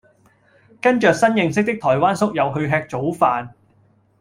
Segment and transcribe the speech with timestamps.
[0.81, 3.51] 跟著新認識的台灣宿友去吃早飯